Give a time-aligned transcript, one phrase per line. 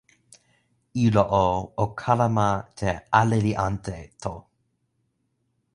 [1.03, 1.45] ilo o,
[1.83, 4.33] o kalama te "ale li ante" to.